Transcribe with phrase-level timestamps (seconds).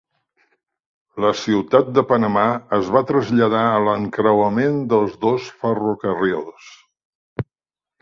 [1.25, 2.47] La ciutat de Panamà
[2.79, 6.77] es va traslladar a l'encreuament dels dos ferrocarrils.